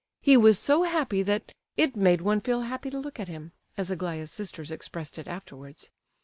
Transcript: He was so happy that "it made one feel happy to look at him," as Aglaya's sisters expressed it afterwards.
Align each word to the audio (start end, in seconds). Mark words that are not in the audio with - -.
He 0.19 0.35
was 0.35 0.57
so 0.57 0.81
happy 0.81 1.21
that 1.21 1.51
"it 1.77 1.95
made 1.95 2.21
one 2.21 2.41
feel 2.41 2.61
happy 2.61 2.89
to 2.89 2.97
look 2.97 3.19
at 3.19 3.27
him," 3.27 3.51
as 3.77 3.91
Aglaya's 3.91 4.31
sisters 4.31 4.71
expressed 4.71 5.19
it 5.19 5.27
afterwards. 5.27 5.91